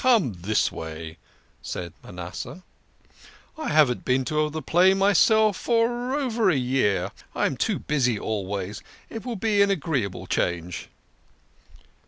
[0.01, 1.19] Come this way,"
[1.61, 2.63] said Ma nasseh."
[3.59, 7.11] I haven't been to the play myself for over a year.
[7.35, 8.81] I am too busy always.
[9.11, 10.89] It will be an agreeable change."